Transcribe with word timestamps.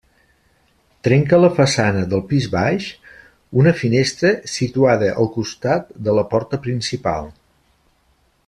Trenca 1.07 1.37
la 1.41 1.51
façana 1.59 2.01
del 2.13 2.23
pis 2.31 2.47
baix, 2.55 2.87
una 3.63 3.75
finestra 3.83 4.33
situada 4.55 5.13
al 5.25 5.31
costat 5.39 5.97
de 6.09 6.17
la 6.21 6.25
porta 6.33 6.61
principal. 6.69 7.31